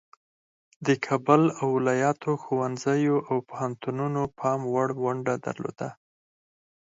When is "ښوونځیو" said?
2.43-3.15